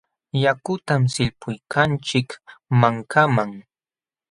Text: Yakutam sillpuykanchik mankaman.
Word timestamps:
Yakutam 0.43 1.01
sillpuykanchik 1.13 2.29
mankaman. 2.79 3.51